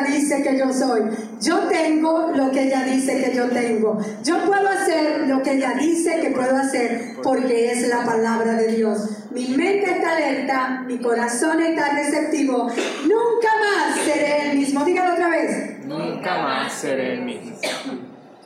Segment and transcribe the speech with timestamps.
[0.00, 1.02] ella dice que yo soy.
[1.40, 3.98] Yo tengo lo que ella dice que yo tengo.
[4.22, 8.76] Yo puedo hacer lo que ella dice que puedo hacer porque es la palabra de
[8.76, 9.28] Dios.
[9.30, 12.68] Mi mente está alerta, mi corazón está receptivo.
[13.02, 14.84] Nunca más seré el mismo.
[14.84, 15.84] Dígalo otra vez.
[15.84, 17.56] Nunca más seré el mismo.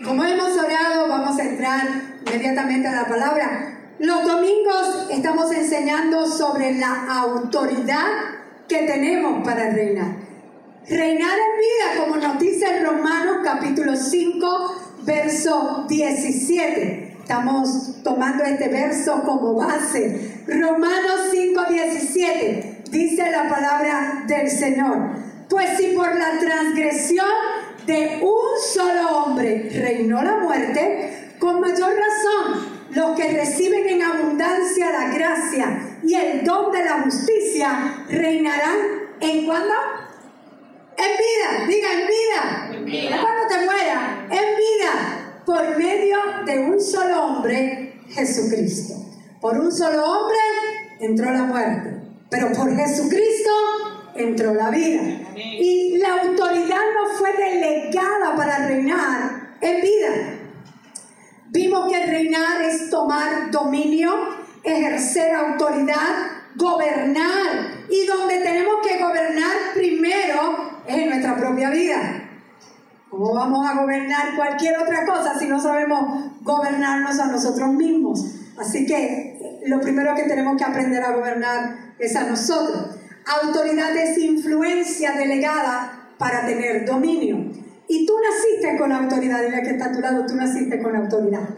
[0.04, 1.86] Como hemos orado, vamos a entrar
[2.26, 3.78] inmediatamente a la palabra.
[3.98, 8.06] Los domingos estamos enseñando sobre la autoridad
[8.68, 10.31] que tenemos para reinar.
[10.88, 17.18] Reinar en vida, como nos dice Romanos capítulo 5, verso 17.
[17.20, 20.42] Estamos tomando este verso como base.
[20.48, 22.82] Romanos 5, 17.
[22.90, 25.10] Dice la palabra del Señor.
[25.48, 27.30] Pues si por la transgresión
[27.86, 34.90] de un solo hombre reinó la muerte, con mayor razón los que reciben en abundancia
[34.90, 38.78] la gracia y el don de la justicia reinarán
[39.20, 39.74] en cuando?
[40.96, 42.70] En vida, diga en vida.
[42.72, 43.20] En vida.
[43.20, 48.94] Cuando te muera, en vida, por medio de un solo hombre, Jesucristo.
[49.40, 50.38] Por un solo hombre
[51.00, 53.50] entró la muerte, pero por Jesucristo
[54.14, 55.02] entró la vida.
[55.34, 60.38] Y la autoridad no fue delegada para reinar en vida.
[61.50, 64.10] Vimos que reinar es tomar dominio,
[64.64, 67.84] ejercer autoridad, gobernar.
[67.88, 72.22] Y donde tenemos que gobernar primero es en nuestra propia vida.
[73.10, 78.24] ¿Cómo vamos a gobernar cualquier otra cosa si no sabemos gobernarnos a nosotros mismos?
[78.58, 82.96] Así que lo primero que tenemos que aprender a gobernar es a nosotros.
[83.42, 87.52] Autoridad es influencia delegada para tener dominio.
[87.88, 91.48] Y tú naciste con autoridad, dile que está a tu lado, tú naciste con autoridad.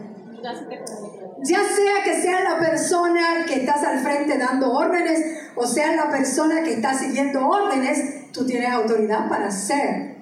[1.43, 5.19] Ya sea que sea la persona que estás al frente dando órdenes
[5.55, 10.17] o sea la persona que está siguiendo órdenes, tú tienes autoridad para hacer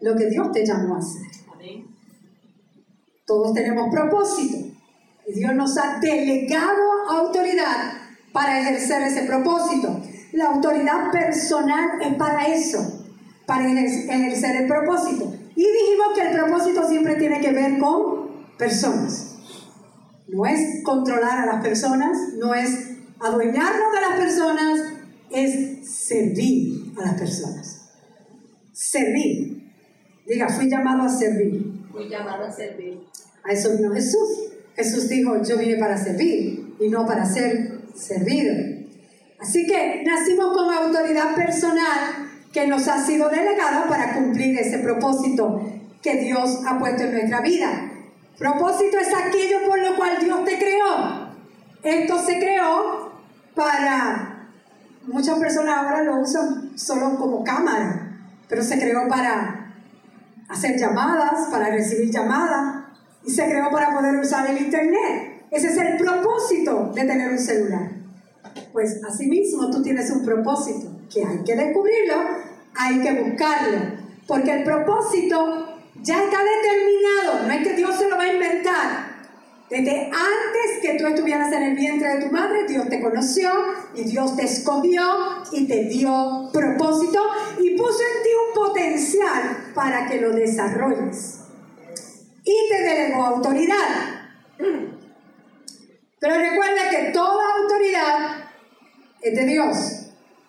[0.00, 1.22] lo que Dios te llamó a hacer.
[3.26, 4.56] Todos tenemos propósito
[5.26, 7.92] y Dios nos ha delegado autoridad
[8.32, 10.00] para ejercer ese propósito.
[10.32, 13.00] La autoridad personal es para eso
[13.50, 15.32] para ejercer el propósito.
[15.56, 19.39] Y dijimos que el propósito siempre tiene que ver con personas.
[20.32, 22.70] No es controlar a las personas, no es
[23.18, 24.80] adueñarnos de las personas,
[25.30, 27.90] es servir a las personas.
[28.72, 29.72] Servir.
[30.26, 31.84] Diga, fui llamado a servir.
[31.92, 33.00] Fui llamado a servir.
[33.44, 34.52] A eso vino Jesús.
[34.76, 38.54] Jesús dijo, yo vine para servir y no para ser servido.
[39.40, 45.60] Así que nacimos con autoridad personal que nos ha sido delegada para cumplir ese propósito
[46.02, 47.89] que Dios ha puesto en nuestra vida.
[48.40, 51.28] Propósito es aquello por lo cual Dios te creó.
[51.82, 53.12] Esto se creó
[53.54, 54.48] para,
[55.02, 58.18] muchas personas ahora lo usan solo como cámara,
[58.48, 59.74] pero se creó para
[60.48, 62.84] hacer llamadas, para recibir llamadas,
[63.26, 65.44] y se creó para poder usar el Internet.
[65.50, 67.90] Ese es el propósito de tener un celular.
[68.72, 72.14] Pues asimismo tú tienes un propósito que hay que descubrirlo,
[72.74, 73.80] hay que buscarlo,
[74.26, 79.10] porque el propósito ya está determinado, no es que Dios se lo va a inventar.
[79.70, 83.52] Desde antes que tú estuvieras en el vientre de tu madre, Dios te conoció
[83.94, 85.02] y Dios te escogió
[85.52, 87.22] y te dio propósito
[87.60, 91.38] y puso en ti un potencial para que lo desarrolles.
[92.42, 94.26] Y te delegó autoridad.
[96.18, 98.50] Pero recuerda que toda autoridad
[99.22, 99.76] es de Dios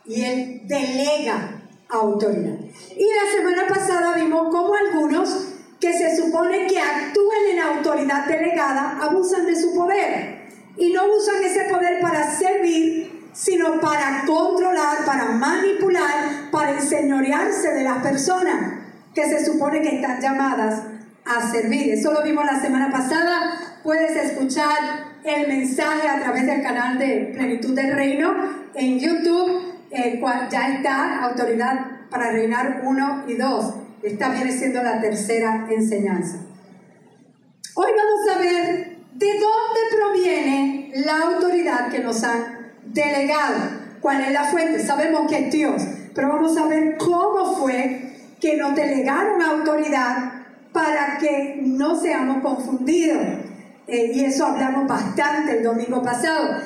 [0.06, 2.61] y Él delega autoridad.
[2.96, 9.00] Y la semana pasada vimos cómo algunos que se supone que actúan en autoridad delegada
[9.02, 10.42] abusan de su poder
[10.78, 17.84] y no usan ese poder para servir, sino para controlar, para manipular, para enseñorearse de
[17.84, 18.80] las personas
[19.14, 20.84] que se supone que están llamadas
[21.26, 21.94] a servir.
[21.94, 23.80] Eso lo vimos la semana pasada.
[23.84, 28.34] Puedes escuchar el mensaje a través del canal de Plenitud del Reino
[28.74, 33.74] en YouTube el cual ya está autoridad para reinar uno y dos.
[34.04, 36.38] Esta viene siendo la tercera enseñanza.
[37.74, 43.82] Hoy vamos a ver de dónde proviene la autoridad que nos han delegado.
[44.02, 44.84] ¿Cuál es la fuente?
[44.84, 45.82] Sabemos que es Dios,
[46.14, 48.12] pero vamos a ver cómo fue
[48.42, 50.34] que nos delegaron autoridad
[50.74, 53.26] para que no seamos confundidos.
[53.88, 56.58] Eh, y eso hablamos bastante el domingo pasado.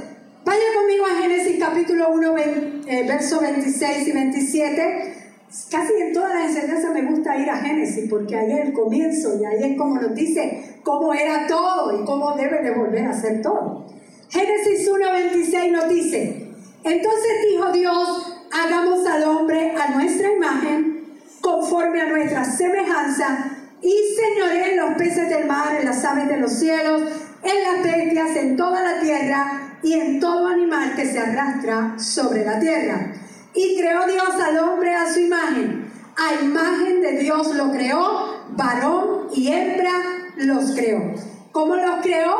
[0.45, 5.24] Vaya conmigo a Génesis capítulo 1, eh, verso 26 y 27.
[5.71, 9.39] Casi en todas las enseñanzas me gusta ir a Génesis porque ahí es el comienzo
[9.39, 13.13] y ahí es como nos dice cómo era todo y cómo debe de volver a
[13.13, 13.85] ser todo.
[14.29, 16.47] Génesis 1, 26 nos dice,
[16.83, 21.05] entonces dijo Dios, hagamos al hombre a nuestra imagen,
[21.41, 26.37] conforme a nuestra semejanza, y señoré en los peces del mar, en las aves de
[26.37, 27.01] los cielos,
[27.43, 32.43] en las bestias, en toda la tierra y en todo animal que se arrastra sobre
[32.45, 33.13] la tierra.
[33.55, 35.91] Y creó Dios al hombre a su imagen.
[36.17, 39.93] A imagen de Dios lo creó, varón y hembra
[40.37, 41.13] los creó.
[41.51, 42.35] ¿Cómo los creó?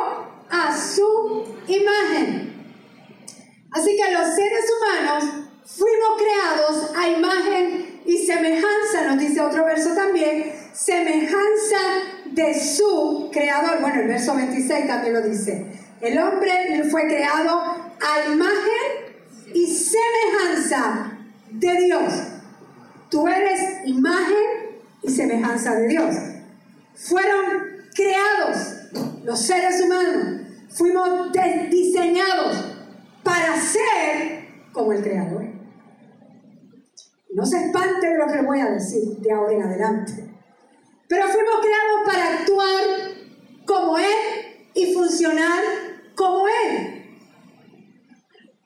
[0.50, 2.53] A su imagen.
[3.71, 5.23] Así que los seres humanos
[5.65, 11.77] fuimos creados a imagen y semejanza, nos dice otro verso también, semejanza
[12.25, 13.81] de su creador.
[13.81, 15.65] Bueno, el verso 26 también lo dice.
[16.01, 19.05] El hombre fue creado a imagen
[19.56, 21.18] y semejanza
[21.50, 22.13] de Dios.
[23.10, 26.13] Tú eres imagen y semejanza de Dios.
[26.94, 27.46] Fueron
[27.94, 28.57] creados
[29.24, 30.42] los seres humanos.
[30.72, 31.31] Fuimos
[31.72, 32.75] diseñados
[33.24, 35.46] para ser como el Creador.
[37.34, 40.13] No se espante de lo que voy a decir de ahora en adelante.
[41.07, 42.84] Pero fuimos creados para actuar
[43.66, 45.63] como Él y funcionar
[46.13, 46.94] como Él.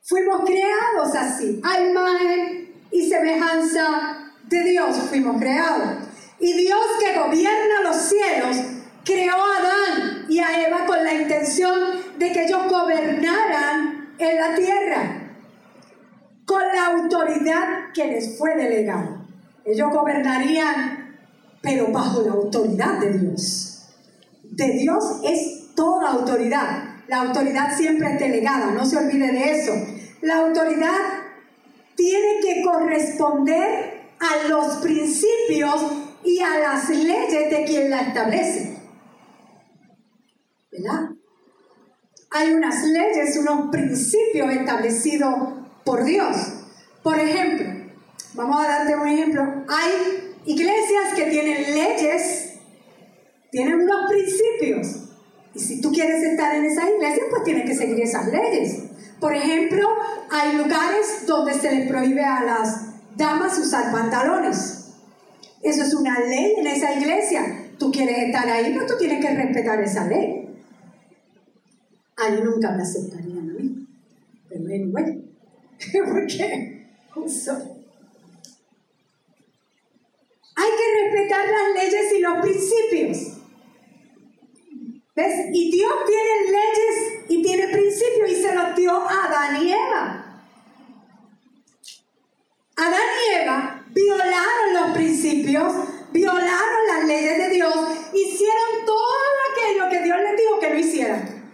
[0.10, 6.08] Fuimos creados así, a imagen y semejanza de Dios fuimos creados.
[6.40, 8.58] Y Dios que gobierna los cielos
[9.06, 11.80] creó a Adán y a Eva con la intención
[12.18, 15.36] de que ellos gobernaran en la tierra
[16.44, 19.28] con la autoridad que les fue delegada.
[19.64, 21.20] Ellos gobernarían
[21.62, 23.90] pero bajo la autoridad de Dios.
[24.42, 26.96] De Dios es toda autoridad.
[27.08, 29.99] La autoridad siempre es delegada, no se olvide de eso.
[30.22, 31.24] La autoridad
[31.96, 35.82] tiene que corresponder a los principios
[36.24, 38.78] y a las leyes de quien la establece.
[40.72, 41.10] ¿Verdad?
[42.32, 45.36] Hay unas leyes, unos principios establecidos
[45.86, 46.36] por Dios.
[47.02, 47.68] Por ejemplo,
[48.34, 49.42] vamos a darte un ejemplo.
[49.68, 52.54] Hay iglesias que tienen leyes,
[53.52, 55.10] tienen unos principios.
[55.56, 58.89] Y si tú quieres estar en esa iglesia, pues tienes que seguir esas leyes.
[59.20, 59.88] Por ejemplo,
[60.32, 64.94] hay lugares donde se les prohíbe a las damas usar pantalones.
[65.62, 67.72] Eso es una ley en esa iglesia.
[67.78, 70.64] Tú quieres estar ahí, pues tú tienes que respetar esa ley.
[72.16, 73.88] Ahí nunca me aceptarían a mí.
[74.48, 75.24] Pero anyway,
[76.06, 76.88] ¿por qué?
[80.56, 83.39] Hay que respetar las leyes y los principios.
[85.52, 90.44] Y Dios tiene leyes y tiene principios y se los dio a Adán y Eva.
[92.76, 95.74] Adán y Eva violaron los principios,
[96.12, 97.76] violaron las leyes de Dios,
[98.14, 99.06] hicieron todo
[99.52, 101.52] aquello que Dios les dijo que no hicieran.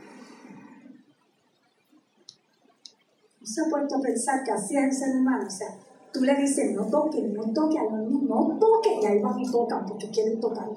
[3.40, 5.46] ¿No se ha puesto a pensar que así es el ser humano?
[5.48, 5.68] O sea,
[6.16, 9.38] Tú le dices, no toque, no toque a los niños, no toque, y ahí van
[9.38, 10.70] y tocan porque quieren tocar.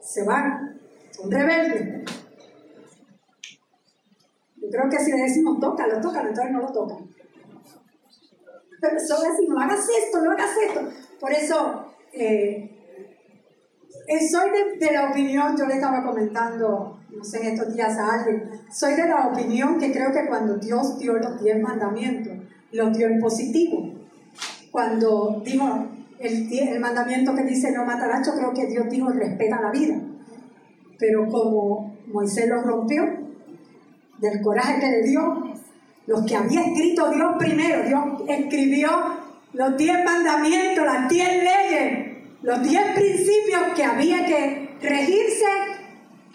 [0.00, 0.80] Se van,
[1.12, 2.10] son rebeldes.
[4.80, 6.98] Creo que si le decimos tócalo, tócalo, entonces no lo tocan.
[8.80, 10.80] Pero solo decimos, no hagas esto, no hagas esto.
[11.20, 11.84] Por eso,
[12.14, 12.70] eh,
[14.08, 17.98] eh, soy de, de, la opinión, yo le estaba comentando, no sé, en estos días
[17.98, 22.32] a alguien, soy de la opinión que creo que cuando Dios dio los diez mandamientos,
[22.72, 24.00] los dio en positivo
[24.70, 25.66] cuando dijo
[26.18, 30.00] el, el mandamiento que dice no matarás, yo creo que Dios dijo respeta la vida.
[30.98, 33.19] Pero como Moisés lo rompió,
[34.20, 35.54] del coraje que le dio,
[36.06, 38.90] los que había escrito Dios primero, Dios escribió
[39.52, 45.46] los diez mandamientos, las diez leyes, los diez principios que había que regirse.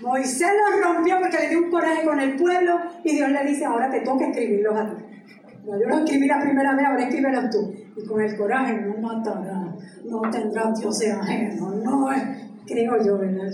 [0.01, 3.65] Moisés los rompió porque le dio un coraje con el pueblo y Dios le dice,
[3.65, 5.03] ahora te toca escribirlos a ti.
[5.65, 7.73] No, yo lo escribí la primera vez, ahora escríbelos tú.
[7.97, 9.73] Y con el coraje no matará,
[10.03, 12.09] no tendrá Dios ajeno, no
[12.67, 13.49] creo yo, ¿verdad?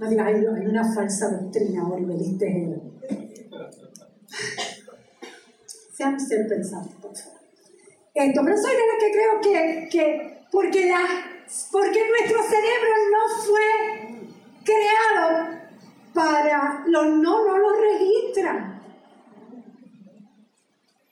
[0.00, 2.80] No digas, hay, hay una falsa doctrina, Orwelliste
[5.94, 7.38] Sean ser pensantes, por favor.
[8.14, 11.02] Pero soy de los que creo que, que porque, la,
[11.70, 13.68] porque nuestro cerebro no fue
[14.64, 15.60] creado
[16.14, 18.80] para los no, no lo registran.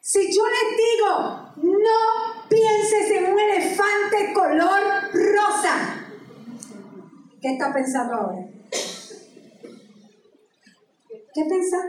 [0.00, 4.80] Si yo les digo, no pienses en un elefante color
[5.12, 6.06] rosa,
[7.42, 8.57] ¿qué está pensando ahora?
[11.34, 11.84] ¿Qué pensas?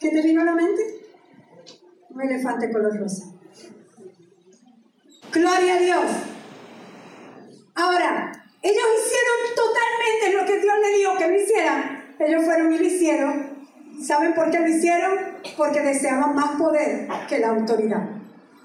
[0.00, 0.82] ¿Qué te vino a la mente?
[2.10, 3.24] Un elefante color rosa.
[5.32, 6.04] Gloria a Dios.
[7.74, 8.32] Ahora,
[8.62, 12.14] ellos hicieron totalmente lo que Dios les dijo que lo hicieran.
[12.18, 13.54] Ellos fueron y lo hicieron.
[14.00, 15.34] ¿Saben por qué lo hicieron?
[15.56, 18.02] porque deseaban más poder que la autoridad.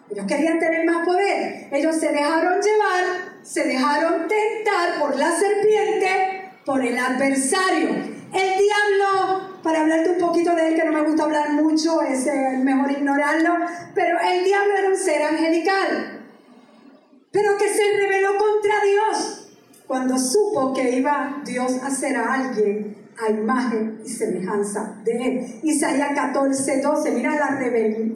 [0.09, 1.67] Ellos querían tener más poder.
[1.71, 3.03] Ellos se dejaron llevar,
[3.43, 8.08] se dejaron tentar por la serpiente, por el adversario.
[8.33, 12.27] El diablo, para hablarte un poquito de él, que no me gusta hablar mucho, es
[12.63, 13.55] mejor ignorarlo,
[13.95, 16.27] pero el diablo era un ser angelical,
[17.31, 19.49] pero que se rebeló contra Dios
[19.87, 25.59] cuando supo que iba Dios a hacer a alguien a imagen y semejanza de él.
[25.63, 27.59] Isaías 14, 12, mira la,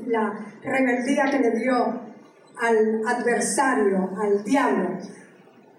[0.08, 1.75] la rebeldía que le dio
[2.62, 5.00] al adversario, al diablo.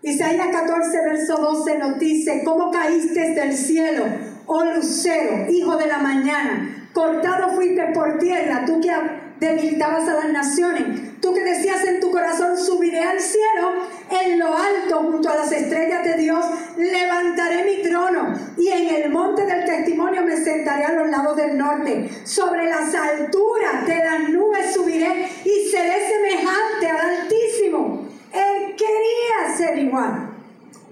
[0.07, 4.05] Isaías 14, verso 12 nos dice, ¿cómo caíste del cielo,
[4.45, 6.91] oh lucero, hijo de la mañana?
[6.93, 8.93] Cortado fuiste por tierra, tú que
[9.41, 11.21] debilitabas a las naciones.
[11.23, 13.73] Tú que decías en tu corazón, subiré al cielo,
[14.11, 16.45] en lo alto, junto a las estrellas de Dios,
[16.77, 21.57] levantaré mi trono y en el monte del testimonio me sentaré a los lados del
[21.57, 22.11] norte.
[22.25, 28.05] Sobre las alturas de las nubes subiré y seré semejante al Altísimo.
[28.35, 30.31] Él quería ser igual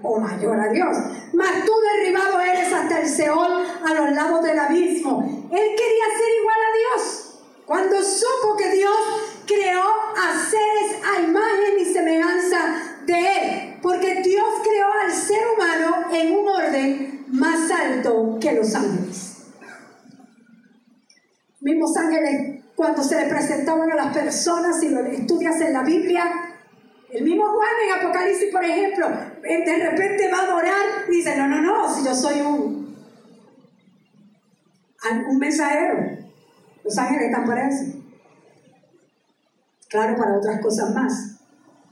[0.01, 0.97] o mayor a Dios.
[1.33, 5.49] Mas tú derribado eres hasta el Seol a los lados del abismo.
[5.51, 7.39] Él quería ser igual a Dios.
[7.65, 8.95] Cuando supo que Dios
[9.45, 16.07] creó a seres a imagen y semejanza de Él, porque Dios creó al ser humano
[16.11, 19.37] en un orden más alto que los ángeles.
[21.61, 26.52] Mismos ángeles, cuando se le presentaban a las personas, si lo estudias en la Biblia,
[27.13, 29.07] el mismo Juan en Apocalipsis, por ejemplo,
[29.43, 32.95] eh, de repente va a adorar y dice, no, no, no, si yo soy un,
[35.29, 36.17] un mensajero,
[36.83, 38.03] los ángeles están para eso.
[39.89, 41.39] Claro, para otras cosas más.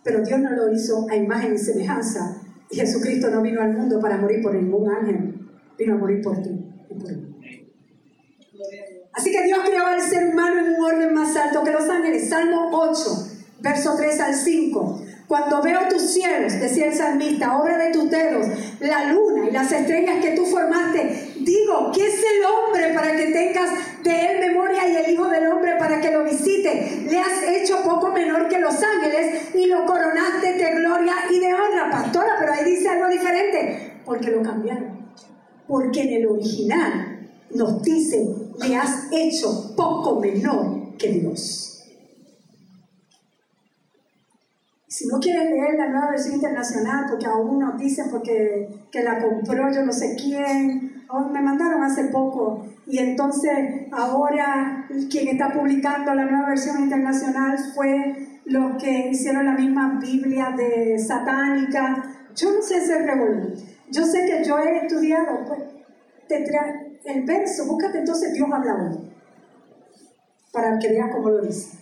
[0.03, 2.41] Pero Dios no lo hizo a imagen y semejanza.
[2.71, 5.49] Y Jesucristo no vino al mundo para morir por ningún ángel.
[5.77, 6.49] Vino a morir por ti
[6.89, 7.67] y por mí.
[9.13, 12.27] Así que Dios creó al ser humano en un orden más alto que los ángeles.
[12.27, 13.27] Salmo 8,
[13.59, 15.03] verso 3 al 5.
[15.31, 18.47] Cuando veo tus cielos, decía el salmista, obra de tus dedos,
[18.81, 23.27] la luna y las estrellas que tú formaste, digo, ¿qué es el hombre para que
[23.27, 23.69] tengas
[24.03, 27.05] de él memoria y el Hijo del Hombre para que lo visite?
[27.09, 31.53] Le has hecho poco menor que los ángeles y lo coronaste de gloria y de
[31.53, 35.13] honra, pastora, pero ahí dice algo diferente, porque lo cambiaron.
[35.65, 38.35] Porque en el original nos dice,
[38.67, 41.70] le has hecho poco menor que Dios.
[45.01, 49.19] Si no quieres leer la nueva versión internacional, porque aún nos dicen porque, que la
[49.19, 55.51] compró yo no sé quién, oh, me mandaron hace poco, y entonces ahora quien está
[55.53, 62.03] publicando la nueva versión internacional fue los que hicieron la misma Biblia de satánica.
[62.35, 63.55] Yo no sé ese revolver.
[63.89, 65.61] Yo sé que yo he estudiado, pues,
[67.05, 69.11] el verso, búscate entonces Dios habla hoy,
[70.53, 71.79] para que veas cómo lo dice.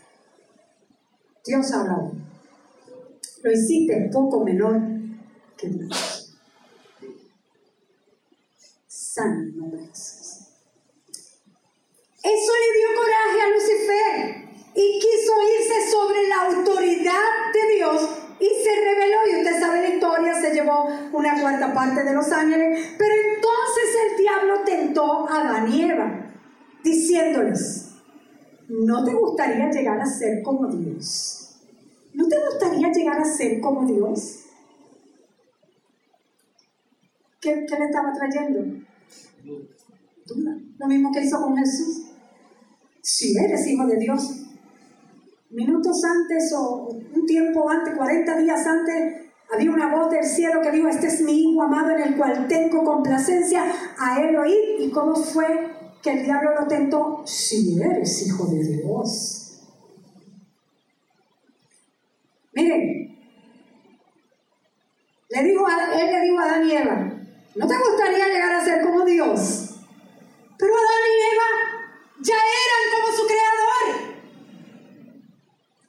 [1.46, 2.19] Dios habla hoy
[3.42, 4.82] lo hiciste poco menor
[5.58, 6.38] que Dios.
[8.88, 10.40] San Jesús.
[12.22, 18.48] Eso le dio coraje a Lucifer y quiso irse sobre la autoridad de Dios y
[18.64, 19.18] se rebeló.
[19.32, 22.96] Y usted sabe la historia, se llevó una cuarta parte de los ángeles.
[22.98, 26.34] Pero entonces el diablo tentó a Adán y Eva,
[26.84, 27.96] diciéndoles,
[28.68, 31.39] ¿no te gustaría llegar a ser como Dios?
[32.14, 34.46] ¿No te gustaría llegar a ser como Dios?
[37.42, 38.60] ¿Qué, le estaba trayendo?
[40.26, 40.58] Duda.
[40.78, 42.12] Lo mismo que hizo con Jesús.
[43.02, 44.46] Si eres hijo de Dios,
[45.50, 50.72] minutos antes o un tiempo antes, 40 días antes, había una voz del cielo que
[50.72, 53.64] dijo, este es mi hijo amado en el cual tengo complacencia,
[53.98, 54.80] a él oír.
[54.80, 55.48] ¿Y cómo fue
[56.04, 57.24] que el diablo lo tentó?
[57.26, 59.39] Si eres hijo de Dios.
[65.30, 67.12] Le dijo él le dijo a Adán y Eva,
[67.56, 69.76] ¿no te gustaría llegar a ser como Dios?
[70.58, 71.46] Pero Adán y Eva
[72.22, 74.10] ya eran como su creador.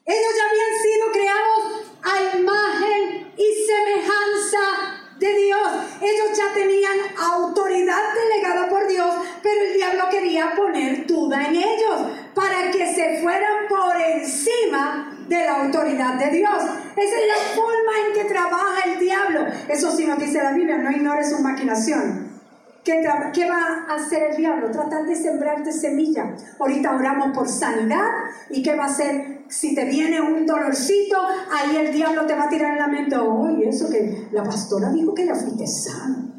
[0.04, 1.61] Ellos ya habían sido creados
[2.02, 5.68] a imagen y semejanza de Dios.
[6.02, 12.12] Ellos ya tenían autoridad delegada por Dios, pero el diablo quería poner duda en ellos
[12.35, 16.62] para que se fueran por encima de la de Dios.
[16.96, 19.46] Esa es la forma en que trabaja el diablo.
[19.68, 22.28] Eso sí nos dice la Biblia, no ignores su maquinación.
[22.84, 23.02] ¿Qué,
[23.34, 24.70] ¿Qué, va a hacer el diablo?
[24.70, 26.34] Tratar de sembrarte semilla.
[26.58, 28.08] Ahorita oramos por sanidad.
[28.49, 29.40] ¿Y qué va a hacer?
[29.49, 31.18] Si te viene un dolorcito,
[31.50, 34.90] ahí el diablo te va a tirar en la mente, oye, eso que la pastora
[34.90, 36.29] dijo que ya fuiste sano.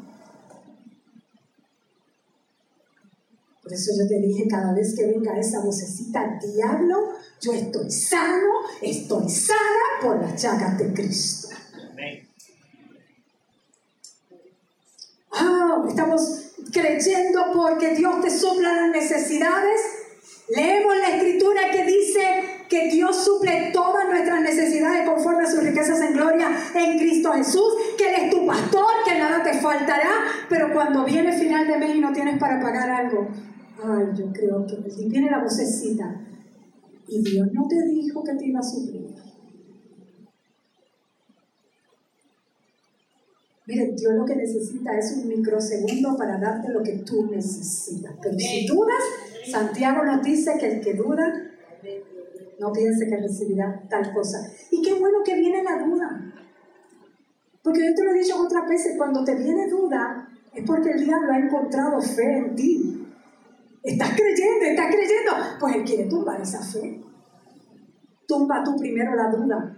[3.72, 7.08] Por eso yo te dije, cada vez que venga esa vocecita, diablo,
[7.40, 8.52] Yo estoy sano,
[8.82, 9.56] estoy sana
[10.02, 11.48] por las llagas de Cristo.
[15.32, 19.80] Ah, estamos creyendo porque Dios te sopla las necesidades.
[20.54, 25.98] Leemos la escritura que dice que Dios suple todas nuestras necesidades conforme a sus riquezas
[26.02, 30.72] en gloria en Cristo Jesús, que Él es tu pastor, que nada te faltará, pero
[30.74, 33.28] cuando viene final de mes y no tienes para pagar algo,
[33.82, 34.76] ay, yo creo que
[35.08, 36.20] viene la vocecita,
[37.08, 39.12] y Dios no te dijo que te iba a suplir.
[43.66, 48.14] Mire, Dios lo que necesita es un microsegundo para darte lo que tú necesitas.
[48.20, 49.02] Pero si dudas,
[49.50, 51.50] Santiago nos dice que el que duda,
[52.58, 54.50] no piense que recibirá tal cosa.
[54.70, 56.34] Y qué bueno que viene la duda.
[57.62, 61.04] Porque yo te lo he dicho otras veces, cuando te viene duda, es porque el
[61.04, 63.01] diablo ha encontrado fe en ti.
[63.82, 65.32] Estás creyendo, estás creyendo.
[65.58, 67.00] Pues él quiere tumbar esa fe.
[68.26, 69.76] Tumba tú primero la duda.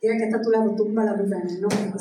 [0.00, 1.92] Diga que está a tu lado, tumba la duda en el nombre.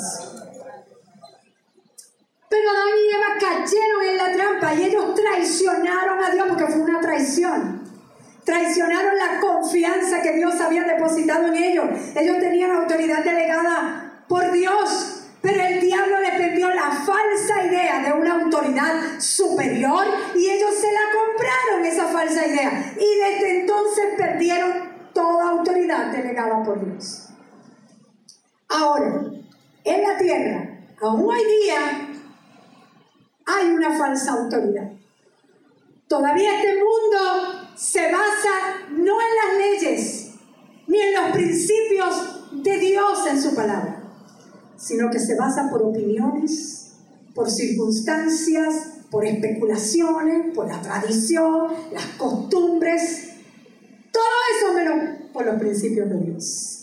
[2.50, 6.82] Pero Adán y Eva cayeron en la trampa y ellos traicionaron a Dios porque fue
[6.82, 7.82] una traición.
[8.44, 11.86] Traicionaron la confianza que Dios había depositado en ellos.
[12.16, 15.30] Ellos tenían autoridad delegada por Dios.
[15.42, 20.06] Pero el diablo le perdió la falsa idea de una autoridad superior
[20.36, 22.94] y ellos se la compraron esa falsa idea.
[22.96, 24.72] Y desde entonces perdieron
[25.14, 27.30] toda autoridad delegada por Dios.
[28.70, 29.26] Ahora,
[29.84, 32.10] en la tierra, aún hoy día,
[33.46, 34.92] hay una falsa autoridad.
[36.08, 40.32] Todavía este mundo se basa no en las leyes,
[40.88, 44.02] ni en los principios de Dios en su palabra
[44.82, 46.81] sino que se basa por opiniones,
[47.34, 53.32] por circunstancias, por especulaciones, por la tradición, las costumbres,
[54.12, 54.24] todo
[54.56, 56.78] eso menos por los principios de Dios.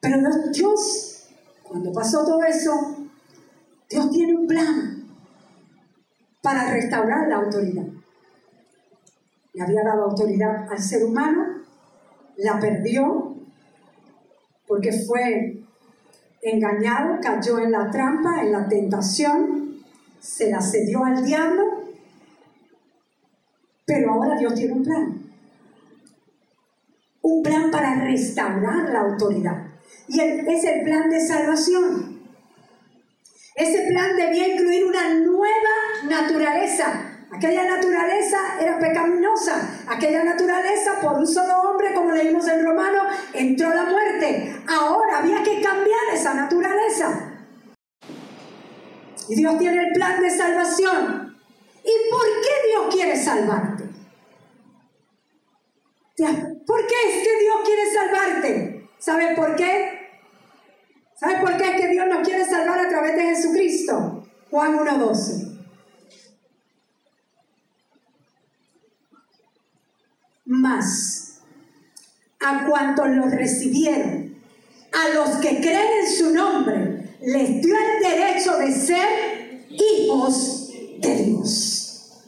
[0.00, 0.18] Pero
[0.52, 1.28] Dios,
[1.62, 2.96] cuando pasó todo eso,
[3.88, 5.04] Dios tiene un plan
[6.42, 7.86] para restaurar la autoridad.
[9.52, 11.64] Le había dado autoridad al ser humano,
[12.36, 13.36] la perdió
[14.66, 15.65] porque fue
[16.50, 19.82] engañado, cayó en la trampa, en la tentación,
[20.20, 21.84] se la cedió al diablo,
[23.84, 25.22] pero ahora Dios tiene un plan.
[27.22, 29.66] Un plan para restaurar la autoridad.
[30.08, 32.20] Y es el plan de salvación.
[33.54, 39.84] Ese plan debía incluir una nueva naturaleza, Aquella naturaleza era pecaminosa.
[39.88, 44.62] Aquella naturaleza, por un solo hombre, como leímos en Romano, entró la muerte.
[44.68, 47.32] Ahora había que cambiar esa naturaleza.
[49.28, 51.36] Y Dios tiene el plan de salvación.
[51.82, 53.84] ¿Y por qué Dios quiere salvarte?
[56.66, 58.88] ¿Por qué es que Dios quiere salvarte?
[58.98, 60.08] ¿Sabes por qué?
[61.14, 64.26] ¿Sabes por qué es que Dios nos quiere salvar a través de Jesucristo?
[64.50, 65.55] Juan 1.12.
[70.46, 71.40] más
[72.40, 74.36] a cuantos los recibieron,
[74.92, 81.14] a los que creen en su nombre, les dio el derecho de ser hijos de
[81.24, 82.22] Dios.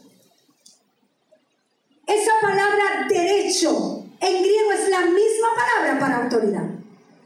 [2.05, 6.69] Esa palabra derecho en griego es la misma palabra para autoridad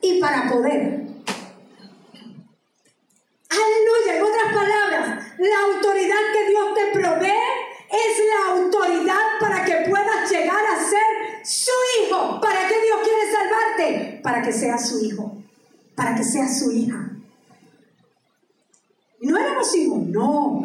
[0.01, 1.03] y para poder.
[3.49, 9.87] Aleluya, en otras palabras, la autoridad que Dios te provee es la autoridad para que
[9.89, 12.41] puedas llegar a ser su hijo.
[12.41, 14.19] ¿Para qué Dios quiere salvarte?
[14.23, 15.37] Para que seas su hijo,
[15.95, 17.11] para que seas su hija.
[19.21, 20.63] No éramos hijos, no.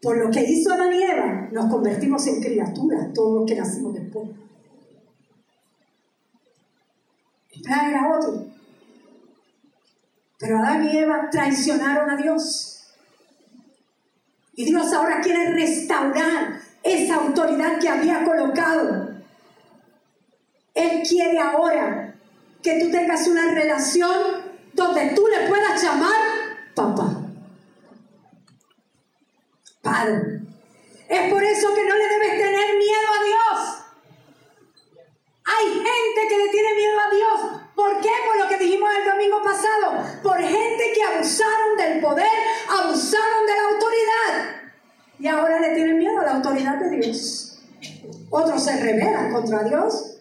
[0.00, 3.94] Por lo que hizo Adán y Eva, nos convertimos en criaturas, todos los que nacimos
[3.94, 4.28] después.
[7.50, 8.46] El era otro.
[10.38, 12.77] Pero Adán y Eva traicionaron a Dios.
[14.58, 19.10] Y Dios ahora quiere restaurar esa autoridad que había colocado.
[20.74, 22.16] Él quiere ahora
[22.60, 24.18] que tú tengas una relación
[24.72, 26.10] donde tú le puedas llamar
[26.74, 27.22] papá.
[29.80, 30.40] Padre.
[31.08, 33.76] Es por eso que no le debes tener miedo a Dios.
[35.58, 37.62] Hay gente que le tiene miedo a Dios.
[37.74, 38.10] ¿Por qué?
[38.26, 40.04] Por lo que dijimos el domingo pasado.
[40.22, 42.26] Por gente que abusaron del poder,
[42.68, 44.58] abusaron de la autoridad.
[45.18, 47.60] Y ahora le tienen miedo a la autoridad de Dios.
[48.30, 50.18] Otros se rebelan contra Dios.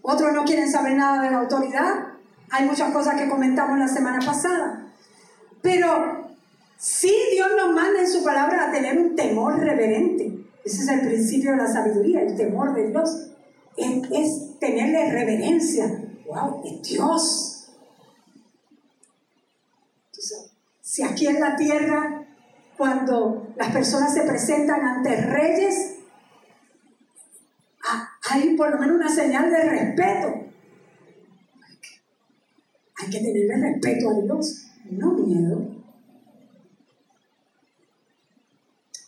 [0.00, 2.08] Otros no quieren saber nada de la autoridad.
[2.50, 4.92] Hay muchas cosas que comentamos la semana pasada.
[5.60, 6.34] Pero
[6.76, 10.32] sí Dios nos manda en su palabra a tener un temor reverente.
[10.64, 13.28] Ese es el principio de la sabiduría, el temor de Dios.
[13.76, 15.86] Es, tenerle reverencia.
[16.24, 16.62] ¡Wow!
[16.64, 17.48] Es Dios.
[20.80, 22.26] si aquí en la tierra,
[22.76, 25.96] cuando las personas se presentan ante reyes,
[28.30, 30.44] hay por lo menos una señal de respeto.
[32.98, 35.82] Hay que tenerle respeto a Dios, no miedo.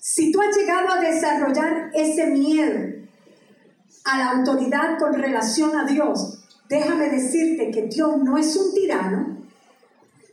[0.00, 3.03] Si tú has llegado a desarrollar ese miedo
[4.04, 9.38] a la autoridad con relación a Dios, déjame decirte que Dios no es un tirano,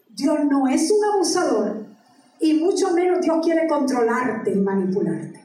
[0.10, 1.86] Dios no es un abusador
[2.40, 5.42] y mucho menos Dios quiere controlarte y manipularte.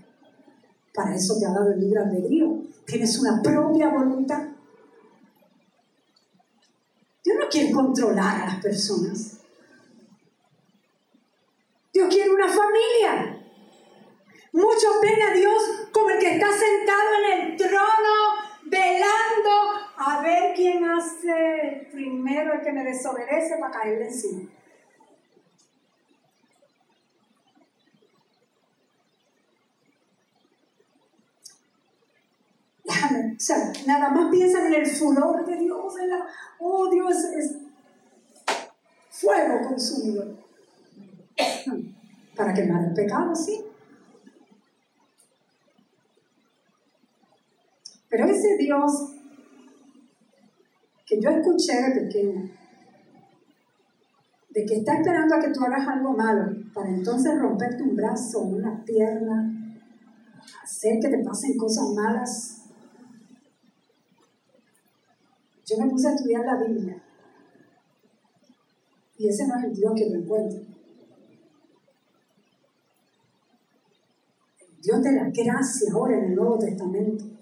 [0.95, 2.63] Para eso te ha dado el libre albedrío.
[2.87, 4.49] Tienes una propia voluntad.
[7.23, 9.41] Dios no quiere controlar a las personas.
[11.93, 13.36] Dios quiere una familia.
[14.57, 18.15] Muchos ven a Dios como el que está sentado en el trono,
[18.65, 19.51] velando
[19.99, 24.49] a ver quién hace primero el que me desobedece para caerle encima.
[32.87, 36.27] O sea, nada más piensan en el furor de Dios, en la,
[36.61, 37.59] oh Dios es
[39.11, 40.35] fuego consumidor.
[42.35, 43.66] Para quemar el pecado, sí.
[48.17, 49.13] Pero ese Dios
[51.05, 52.51] que yo escuché de pequeña,
[54.49, 58.41] de que está esperando a que tú hagas algo malo, para entonces romperte un brazo,
[58.41, 59.53] una pierna,
[60.63, 62.53] hacer que te pasen cosas malas,
[65.69, 67.03] Yo me puse a estudiar la Biblia.
[69.19, 70.61] Y ese no es el Dios que yo encuentro.
[74.61, 77.37] El Dios de la gracia ahora en el Nuevo Testamento.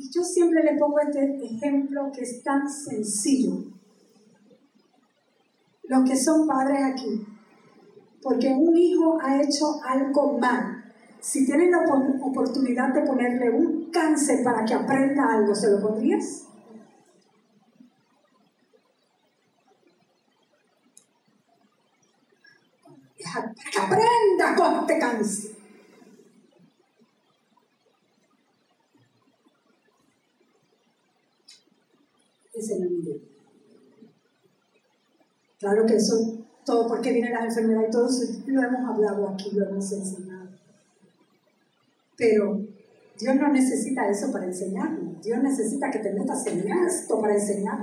[0.00, 3.72] Y yo siempre le pongo este ejemplo que es tan sencillo.
[5.84, 7.26] Los que son padres aquí.
[8.22, 10.84] Porque un hijo ha hecho algo mal
[11.20, 11.84] si tienes la
[12.22, 16.46] oportunidad de ponerle un cáncer para que aprenda algo, ¿se lo pondrías?
[23.18, 25.49] Que aprenda con este cáncer.
[32.68, 33.22] El
[35.58, 39.50] Claro que eso, todo porque vienen las enfermedades y todo eso, lo hemos hablado aquí,
[39.52, 40.48] lo hemos enseñado.
[42.16, 42.60] Pero
[43.18, 45.22] Dios no necesita eso para enseñarnos.
[45.22, 47.78] Dios necesita que te metas en esto para enseñar.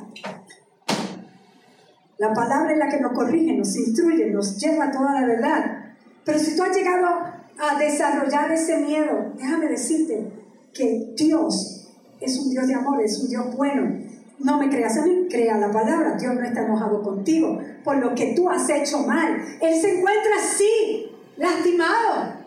[2.17, 5.95] La palabra es la que nos corrige, nos instruye, nos lleva a toda la verdad.
[6.25, 10.27] Pero si tú has llegado a desarrollar ese miedo, déjame decirte
[10.73, 11.77] que Dios
[12.19, 14.06] es un Dios de amor, es un Dios bueno.
[14.39, 16.15] No me creas a mí, crea la palabra.
[16.15, 19.57] Dios no está enojado contigo por lo que tú has hecho mal.
[19.61, 22.37] Él se encuentra así, lastimado.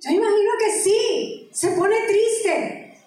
[0.00, 2.98] Yo imagino que sí, se pone triste.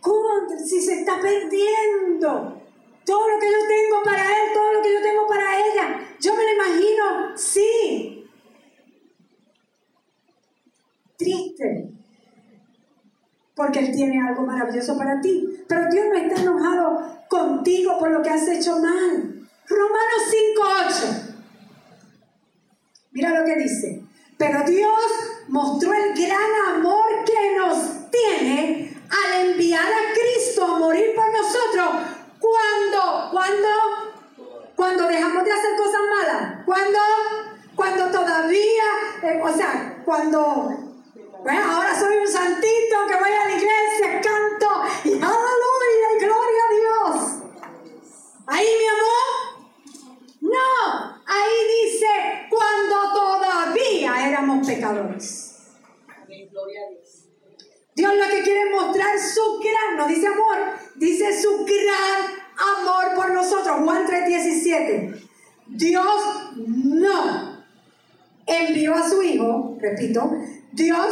[0.00, 0.28] ¿Cómo?
[0.64, 2.62] Si se está perdiendo
[3.04, 6.16] todo lo que yo tengo para él, todo lo que yo tengo para ella.
[6.20, 8.28] Yo me lo imagino, sí.
[11.16, 11.90] Triste.
[13.56, 15.64] Porque Él tiene algo maravilloso para ti.
[15.66, 19.48] Pero Dios no está enojado contigo por lo que has hecho mal.
[19.68, 20.22] Romanos
[20.94, 21.34] 5.8.
[23.12, 24.04] Mira lo que dice.
[24.36, 25.00] Pero Dios
[25.48, 31.86] mostró el gran amor que nos tiene al enviar a Cristo a morir por nosotros.
[32.38, 33.68] Cuando, cuando,
[34.76, 36.64] cuando dejamos de hacer cosas malas.
[36.66, 36.98] Cuando,
[37.74, 38.84] cuando todavía,
[39.22, 40.95] eh, o sea, cuando,
[41.46, 44.66] bueno, ahora soy un santito que voy a la iglesia, canto
[45.04, 47.32] y aleluya y gloria a Dios.
[48.48, 49.70] Ahí mi amor.
[50.40, 52.06] No, ahí dice
[52.50, 55.56] cuando todavía éramos pecadores.
[57.94, 60.58] Dios lo que quiere mostrar su gran, no dice amor,
[60.96, 63.84] dice su gran amor por nosotros.
[63.84, 65.14] Juan 3:17.
[65.68, 67.64] Dios no
[68.46, 70.28] envió a su Hijo, repito,
[70.72, 71.06] Dios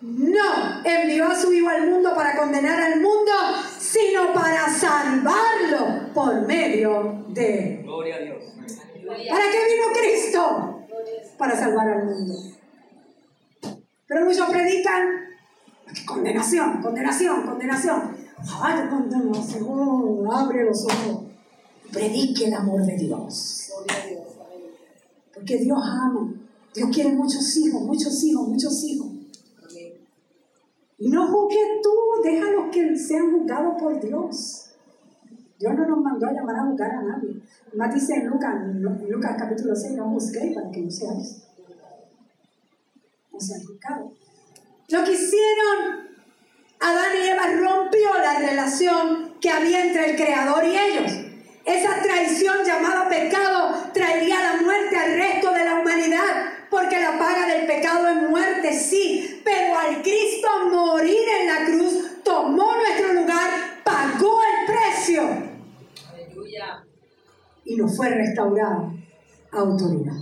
[0.00, 3.32] no envió a su Hijo al mundo para condenar al mundo,
[3.78, 7.80] sino para salvarlo por medio de...
[7.82, 8.44] Gloria a Dios.
[9.06, 10.86] ¿Para qué vino Cristo?
[11.36, 12.34] Para salvar al mundo.
[14.06, 15.28] Pero muchos predican
[16.06, 18.16] condenación, condenación, condenación.
[18.62, 21.24] Ay, condenación, abre los ojos.
[21.92, 23.72] Predique el amor de Dios.
[25.34, 26.34] Porque Dios ama.
[26.74, 29.07] Dios quiere muchos hijos, muchos hijos, muchos hijos.
[30.98, 34.70] Y no juzgues tú, déjalos que sean juzgados por Dios.
[35.58, 37.40] Dios no nos mandó a llamar a juzgar a nadie.
[37.74, 38.54] Más dice en Lucas,
[39.08, 41.42] Lucas capítulo 6, no juzguéis para que no seáis.
[43.32, 44.12] No sean juzgados.
[44.88, 46.08] Lo que hicieron
[46.80, 51.12] Adán y Eva rompió la relación que había entre el Creador y ellos.
[51.64, 57.46] Esa traición llamada pecado traería la muerte al resto de la humanidad, porque la paga
[57.46, 63.50] del pecado es muerte, sí, pero al Cristo morir en la cruz tomó nuestro lugar,
[63.84, 65.22] pagó el precio.
[66.12, 66.84] Aleluya.
[67.64, 68.92] Y nos fue restaurado
[69.52, 70.16] autoridad.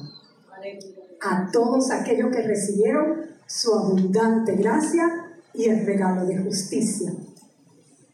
[1.23, 7.13] A todos aquellos que recibieron su abundante gracia y el regalo de justicia.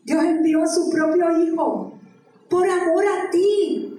[0.05, 1.99] Dios envió a su propio Hijo
[2.49, 3.92] por amor a ti,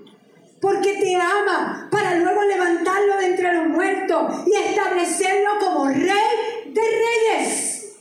[0.64, 6.82] porque te ama, para luego levantarlo de entre los muertos y establecerlo como rey de
[6.82, 7.98] reyes.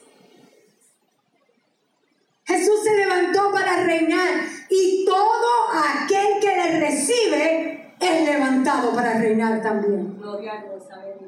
[2.44, 9.60] Jesús se levantó para reinar y todo aquel que le recibe es levantado para reinar
[9.60, 10.20] también.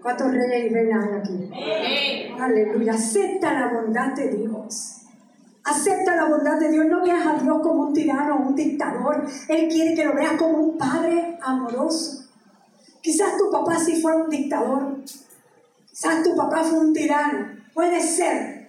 [0.02, 2.30] ¿Cuántos reyes y reinas hay aquí?
[2.40, 2.92] Aleluya.
[2.92, 5.03] Acepta la bondad de Dios.
[5.64, 6.86] Acepta la bondad de Dios.
[6.86, 9.26] No veas a Dios como un tirano o un dictador.
[9.48, 12.24] Él quiere que lo veas como un padre amoroso.
[13.00, 15.02] Quizás tu papá sí fue un dictador.
[15.88, 17.56] Quizás tu papá fue un tirano.
[17.72, 18.68] Puede ser.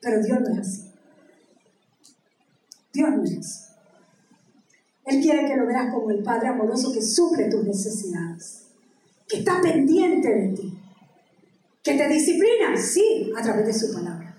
[0.00, 0.92] Pero Dios no es así.
[2.92, 3.66] Dios no es así.
[5.06, 8.66] Él quiere que lo veas como el Padre amoroso que sufre tus necesidades,
[9.28, 10.78] que está pendiente de ti,
[11.86, 14.34] que te disciplina, sí, a través de su palabra.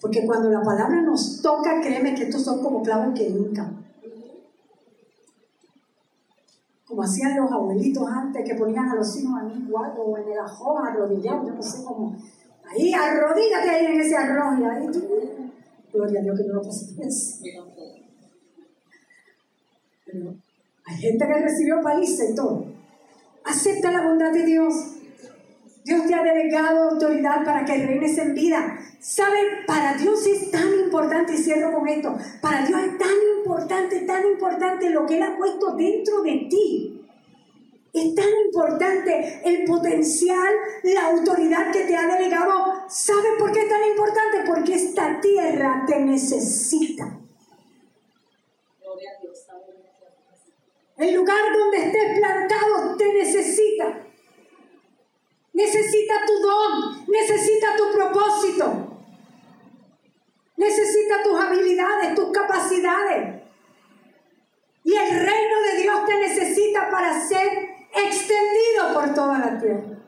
[0.00, 3.70] Porque cuando la palabra nos toca, créeme que estos son como clavos que nunca.
[6.84, 10.38] Como hacían los abuelitos antes, que ponían a los hijos en un o en el
[10.40, 12.16] ajón arrodillados, yo no sé cómo.
[12.68, 15.00] Ahí, arrodíllate ahí en ese arroz y ahí tú.
[15.92, 16.86] Gloria a Dios que no lo pasé
[20.84, 22.66] hay gente que recibió paliza y todo.
[23.44, 24.74] Acepta la bondad de Dios.
[25.84, 28.78] Dios te ha delegado autoridad para que reines en vida.
[29.00, 29.64] ¿Sabe?
[29.66, 34.24] Para Dios es tan importante, y cierro con esto, para Dios es tan importante, tan
[34.26, 36.98] importante lo que Él ha puesto dentro de ti.
[37.92, 42.88] Es tan importante el potencial, la autoridad que te ha delegado.
[42.88, 44.44] ¿Sabe por qué es tan importante?
[44.46, 47.18] Porque esta tierra te necesita.
[50.96, 54.06] El lugar donde estés plantado te necesita.
[55.52, 58.96] Necesita tu don, necesita tu propósito,
[60.56, 63.42] necesita tus habilidades, tus capacidades.
[64.84, 67.48] Y el reino de Dios te necesita para ser
[67.94, 69.98] extendido por toda la tierra.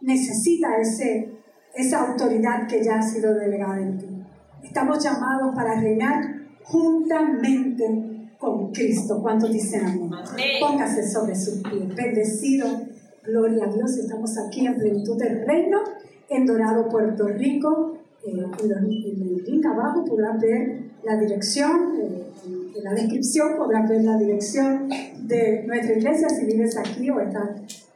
[0.00, 1.42] Necesita ese,
[1.74, 4.06] esa autoridad que ya ha sido delegada en ti.
[4.62, 6.24] Estamos llamados para reinar
[6.62, 8.13] juntamente
[8.44, 9.20] con Cristo.
[9.22, 10.10] ¿Cuántos dicen amén?
[10.60, 11.94] Póngase sobre sus pies.
[11.94, 12.66] Bendecido.
[13.24, 13.96] Gloria a Dios.
[13.96, 15.78] Estamos aquí en plenitud del reino,
[16.28, 17.98] en Dorado, Puerto Rico.
[18.26, 18.30] Eh,
[18.62, 22.24] en, el link abajo podrán ver la dirección, eh,
[22.76, 24.88] en la descripción podrán ver la dirección
[25.22, 26.28] de nuestra iglesia.
[26.28, 27.50] Si vives aquí o estás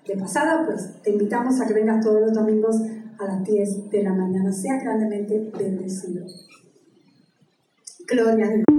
[0.06, 2.76] de pasada, pues te invitamos a que vengas todos los domingos
[3.18, 4.52] a las 10 de la mañana.
[4.52, 6.24] Sea grandemente bendecido.
[8.06, 8.77] Gloria a Dios.